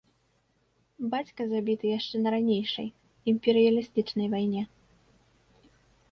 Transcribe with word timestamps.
Бацька 1.11 1.41
забіты 1.51 1.85
яшчэ 1.97 2.15
на 2.21 2.29
ранейшай, 2.35 2.87
імперыялістычнай, 3.33 4.27
вайне. 4.33 4.63